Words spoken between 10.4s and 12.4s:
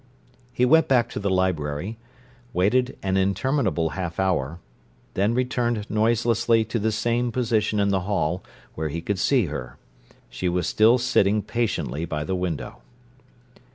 was still sitting patiently by the